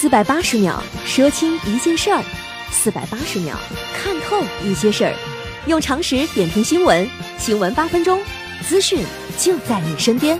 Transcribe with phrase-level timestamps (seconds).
[0.00, 2.22] 四百八十秒说清一件事儿，
[2.70, 3.56] 四百八十秒
[3.92, 5.12] 看透一些事儿，
[5.66, 7.04] 用常识点评新闻，
[7.36, 8.20] 新闻八分钟，
[8.62, 9.04] 资讯
[9.36, 10.38] 就在你身边。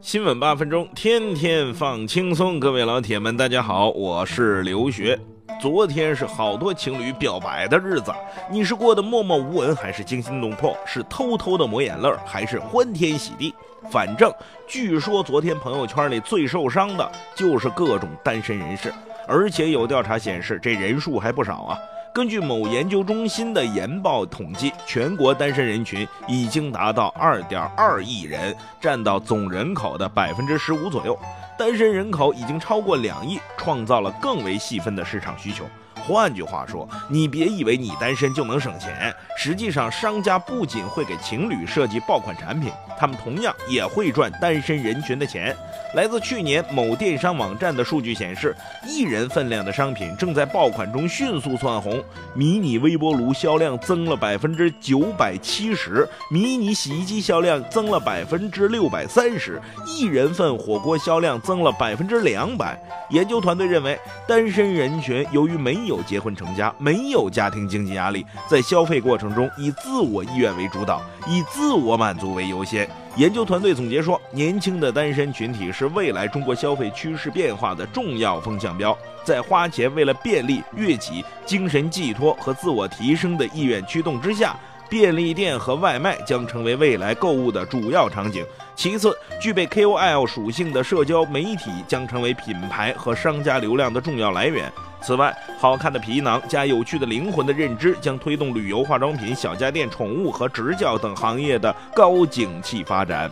[0.00, 2.60] 新闻八分钟，天天放轻松。
[2.60, 5.18] 各位老铁们，大家好，我是刘学。
[5.60, 8.12] 昨天是好多情侣表白的日子，
[8.48, 10.76] 你是过得默默无闻，还是惊心动魄？
[10.86, 13.52] 是偷偷的抹眼泪，还是欢天喜地？
[13.90, 14.32] 反正
[14.66, 18.92] 据说昨天朋友圈里最受伤的就是各种单身人士，
[19.28, 21.78] 而且有调查显示，这人数还不少啊。
[22.14, 31.18] 根据某研究中心的研报统计，全国单身人群已经达到二点二亿人，占到总人口的百分之十五左右。
[31.58, 35.64] 单身人口已经超过两亿，创造了更为细分的市场需求。
[36.06, 45.56] 换句话说，你别以为你单身就能省钱，实际上商家不仅会给情侣设计爆款产品，他们同样也会赚单身人群的钱。
[45.94, 48.54] 来自去年某电商网站的数据显示，
[48.86, 52.02] 一人份量的商品正在爆款中迅速窜红。
[52.34, 62.78] 迷你微波炉销量增了百分之九百七十，迷你洗衣机销量增了百分之六百三十，一人份火锅销量增了百分之两百。
[63.10, 72.88] 研究团队认为，单身人群由于没有有结婚成家，没有家庭经济压力，在消费过程中以自我意愿为主导，以自我满足为优先。
[73.16, 78.96] 研究团队总结说，年轻的单身群体是未来中国消费趋势变化的重要风向标。
[79.24, 84.56] 在花钱为了便利、悦己、精神寄托和自我提升的意愿驱动之下，
[84.88, 88.44] 便利店和外卖将成为未来购物的主要场景。
[88.76, 94.70] 其次，具备 KOL 属性的社交媒体将成为品牌和商家流量的重要来源。
[95.00, 103.30] 此外，好看的皮囊加有趣的灵魂的认知，将推动旅游、化妆品、小家电、宠物和职教等行业的高景气发展。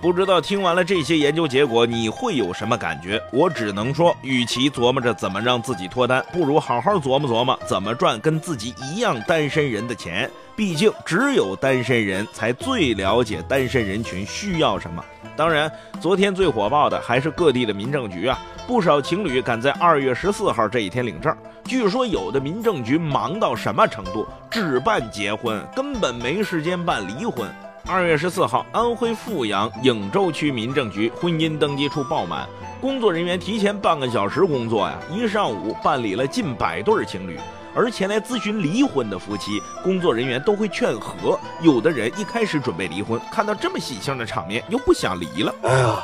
[0.00, 3.20] 不知道听完了这些研究结果，你会有什么感觉？
[3.32, 10.30] 我只能说，与其琢磨着怎么让自己脱单，不如好好琢磨琢磨怎么赚跟自己一样单身人的钱。
[10.54, 15.04] 毕竟，只有单身人才最了解单身人群需要什么。
[15.36, 15.70] 当然，
[16.00, 18.38] 昨天最火爆的还是各地的民政局啊，
[18.68, 21.36] 不少情侣赶在二月十四号这一天领证。
[21.64, 27.48] 据说有的民政局忙到什么程度，只办结婚，根本没时间办离婚。
[27.90, 32.46] 二月十四号，安徽阜阳颍州区民政局婚姻登记处爆满，
[32.82, 37.40] 工作人员提前半个小时工作呀，一上午办理了近百对情侣。
[37.74, 41.40] 而前来咨询离婚的夫妻，工作人员都会劝和。
[41.62, 45.54] 有的人一开始准备离婚，看到这么喜庆的场面，又不想离了。
[45.62, 45.96] 哎呀，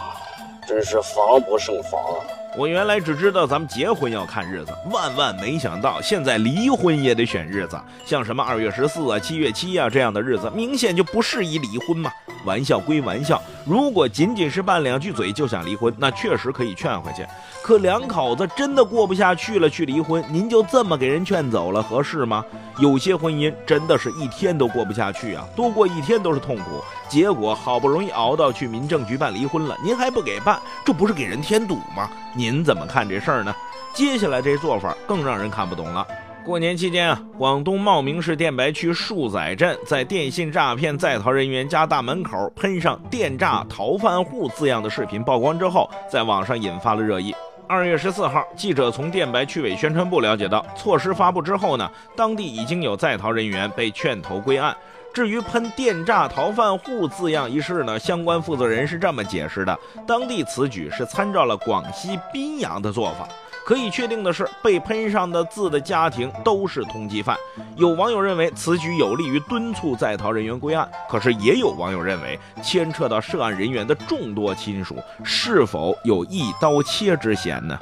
[0.67, 2.25] 真是防不胜防啊！
[2.57, 7.77] 我原来只知道咱们结婚要看日子，万万没想到现在离婚也得选日子。
[8.07, 12.13] 像什么二月十四啊、七月七啊这样的日子，明显就不适宜离婚嘛。
[12.45, 17.27] 玩笑归玩笑，如果仅仅是拌两句嘴就想离婚，那确实可以劝回去。
[17.63, 22.45] 可两口子真的过不下去了，去离婚，您就这么给人劝走了，合适吗？
[22.79, 26.85] 有些婚姻真的是一天都过不下去啊，多过一天都是痛苦。
[27.09, 32.11] 结果好不容易熬到去民政局办离婚了，您还不给办，这不是给人添堵吗？
[32.45, 33.55] 您怎么看这事儿呢？
[33.95, 36.07] 接下来这做法更让人看不懂了。
[36.45, 47.35] 过年期间啊，广东茂名市电白区树仔镇在电信诈骗在逃人员家大门口喷上“电诈逃犯户”字样的视频曝光之后，在网上引发了热议。
[47.67, 54.77] 二月十四号，记者从电白区委宣传部了解到，措施发布之后呢，当地已经有在逃人员被劝投归案。
[55.15, 63.29] 至于喷“电诈逃犯户”字样一事呢，相关负责人是这么解释的：当地此举是参照了广西宾阳的做法。
[63.65, 67.37] 可以确定的是，被喷上的字的家庭都是通缉犯。
[67.77, 77.79] 有网友认为此举有利于敦促在逃人员归案，可是也有网友认为牵扯到涉案人员的众多亲属，是否有一刀切之嫌呢？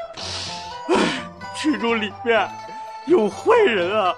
[1.56, 2.46] 剧组里面
[3.06, 4.14] 有坏人啊！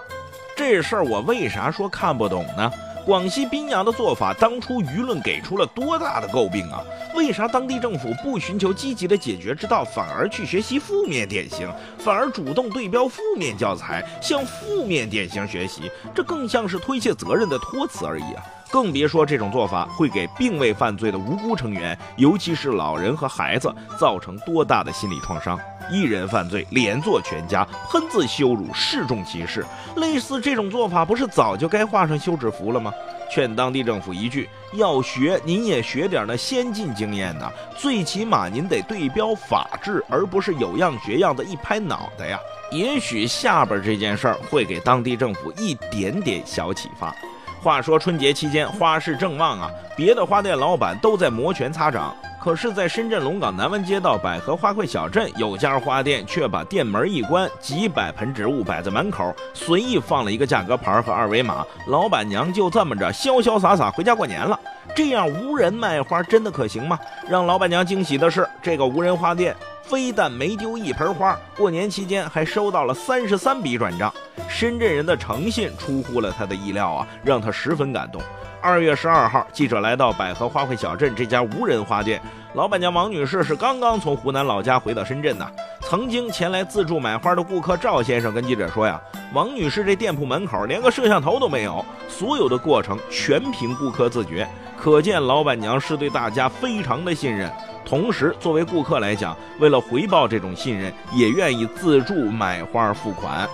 [0.57, 2.71] 这事儿我为啥说看不懂呢？
[3.05, 6.81] 广西宾阳的做法，当初舆论给出了多大的诟病啊？
[7.15, 15.91] 为啥当地政府不寻求积极的解决之道，反而去学习负面典型，反而主动对标负面教材，向负面典型学习？
[16.15, 18.43] 这更像是推卸责任的托词而已啊！
[18.71, 25.61] 更别说这种做法会给并未犯罪的无辜成员，尤其是老人和孩子，造成多大的心理创伤。
[25.91, 29.65] 一人犯罪，连坐全家，喷字羞辱，示众歧视，
[29.97, 32.93] 类似这种做法，不是早就该画上休止符了吗？
[33.31, 42.39] 劝当地政府一句：要学，您也学点那先进经验呐，最起码您得对标法治，而不是有样学样的一拍脑袋呀。
[42.71, 47.15] 也许下边这件事儿会给当地政府一点点小启发。
[47.63, 52.15] 话说春节期间花市正旺啊，别的花店老板都在摩拳擦掌。
[52.45, 64.61] 可是，在深圳龙岗南湾街道百合花卉小镇，有家花店却把店门一关，几百盆植物摆在门口，随意放了一个价格牌和二维码，老板娘就这么着潇潇洒洒回家过年了。
[64.95, 66.99] 这样无人卖花真的可行吗？
[67.27, 74.13] 让老板娘惊喜的是，这个无人花店非但没丢一盆花，过年期间还收到了三十三笔转账。
[74.51, 78.21] 深圳人的诚信出乎了他的意料啊，让他十分感动。
[78.65, 82.19] 二月十二号，记者来到百合花卉小镇这家无人花店，
[82.55, 85.47] 老板娘王女士是刚刚从湖南老家回到深圳的。
[85.83, 88.99] 曾经前来自助买花的顾客赵先生跟记者说呀，
[89.35, 97.53] 王女士这店铺门口连个摄像头都没有，所有的过程全凭顾客自觉，可见老板娘是对大家非常的信任。
[97.85, 103.47] 同时，作为顾客来讲，为了回报这种信任，也愿意自助买花付款。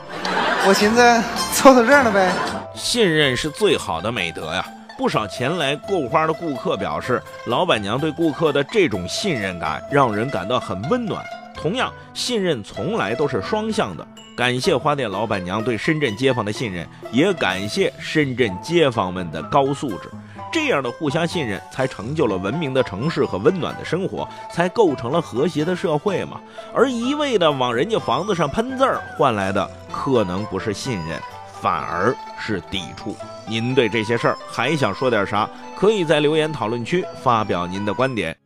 [0.68, 1.20] 我寻思
[1.52, 2.30] 凑凑热闹呗，
[2.76, 4.64] 信任是最好的美德呀。
[5.00, 11.24] 不少前来购花的顾客表示，老板娘对顾客的这种信任感让人感到很温暖。
[11.54, 14.06] 同样，信任从来都是双向的。
[14.36, 20.10] 感谢花店老板娘对深圳街坊的信任，也感谢深圳街坊们的高素质。
[20.52, 26.38] 这样的互相信任，才成就了文明的城市和温暖的生活，才构成了和谐的社会嘛。
[26.74, 31.18] 而一味的往人家房子上喷字儿，换来的可能不是信任。
[31.60, 33.16] 反而是抵触。
[33.48, 35.48] 您对这些事儿还想说点啥？
[35.76, 38.36] 可以在留言讨论区发表您的观点。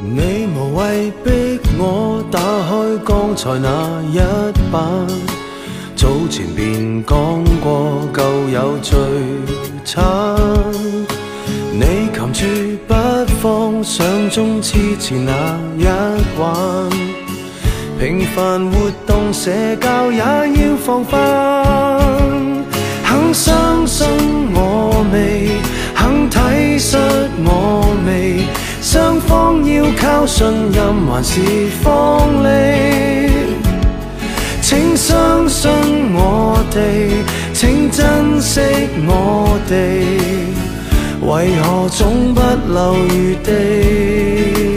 [0.00, 4.18] 你无谓逼我打开刚才那一
[4.70, 4.80] 版，
[5.96, 8.96] 早前便讲过旧有最
[9.84, 9.98] 惨。
[11.72, 12.46] 你擒住
[12.86, 12.94] 不
[13.40, 15.32] 放，想中痴缠那
[15.76, 15.84] 一
[16.36, 16.97] 环。
[18.18, 21.64] 平凡活动社交也要防范，
[23.04, 24.04] 肯相信
[24.52, 25.52] 我未，
[25.94, 26.36] 肯体
[26.80, 26.98] 恤
[27.44, 28.42] 我未，
[28.82, 31.40] 双方要靠信任还是
[31.80, 32.48] 放力？
[34.62, 35.70] 请相信
[36.12, 37.22] 我哋，
[37.54, 38.60] 请珍惜
[39.06, 40.02] 我哋，
[41.24, 44.67] 为何总不留余地？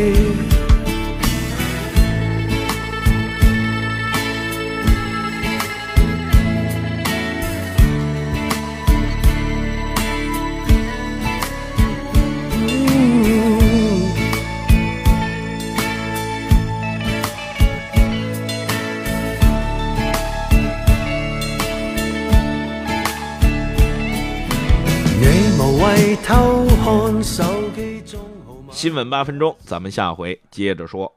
[28.71, 31.13] 新闻八分钟，咱们下回接着说。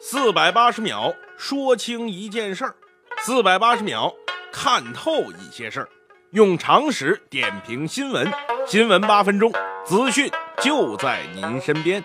[0.00, 2.74] 四百八十秒说清一件事儿，
[3.18, 4.12] 四百八十秒
[4.50, 5.88] 看透一些事儿，
[6.32, 8.30] 用常识点评新闻。
[8.66, 9.52] 新闻八分钟，
[9.84, 10.30] 资讯
[10.60, 12.04] 就在您身边。